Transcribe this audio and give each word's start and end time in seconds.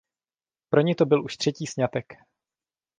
Pro 0.69 0.81
ni 0.81 0.95
to 0.95 1.05
byl 1.05 1.23
už 1.25 1.37
třetí 1.37 1.67
sňatek. 1.67 2.05